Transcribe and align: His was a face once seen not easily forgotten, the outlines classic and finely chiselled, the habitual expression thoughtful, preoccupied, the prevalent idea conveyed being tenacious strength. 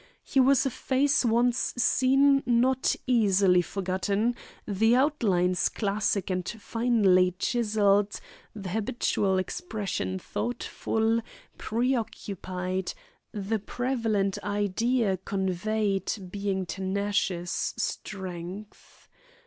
His 0.23 0.41
was 0.41 0.65
a 0.65 0.71
face 0.71 1.23
once 1.23 1.75
seen 1.77 2.41
not 2.47 2.95
easily 3.05 3.61
forgotten, 3.61 4.33
the 4.67 4.95
outlines 4.95 5.69
classic 5.69 6.31
and 6.31 6.49
finely 6.49 7.35
chiselled, 7.37 8.19
the 8.55 8.69
habitual 8.69 9.37
expression 9.37 10.17
thoughtful, 10.17 11.21
preoccupied, 11.59 12.95
the 13.31 13.59
prevalent 13.59 14.39
idea 14.43 15.17
conveyed 15.17 16.11
being 16.31 16.65
tenacious 16.65 17.75
strength. 17.77 19.07